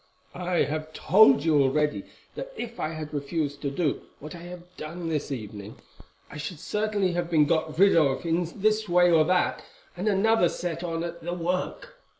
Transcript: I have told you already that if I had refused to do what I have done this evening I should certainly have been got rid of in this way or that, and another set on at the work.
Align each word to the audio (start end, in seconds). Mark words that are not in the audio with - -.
I 0.33 0.63
have 0.63 0.93
told 0.93 1.43
you 1.45 1.61
already 1.61 2.05
that 2.33 2.51
if 2.57 2.79
I 2.79 2.89
had 2.89 3.13
refused 3.13 3.61
to 3.61 3.69
do 3.69 4.01
what 4.17 4.33
I 4.33 4.39
have 4.39 4.63
done 4.75 5.09
this 5.09 5.31
evening 5.31 5.75
I 6.27 6.37
should 6.37 6.59
certainly 6.59 7.11
have 7.11 7.29
been 7.29 7.45
got 7.45 7.77
rid 7.77 7.95
of 7.95 8.25
in 8.25 8.47
this 8.61 8.89
way 8.89 9.11
or 9.11 9.23
that, 9.25 9.63
and 9.95 10.07
another 10.07 10.49
set 10.49 10.83
on 10.83 11.03
at 11.03 11.21
the 11.23 11.35
work. 11.35 12.01